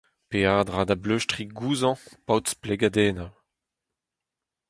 [0.29, 3.31] Peadra da bleustriñ gouzañv paotr-splegadennoù.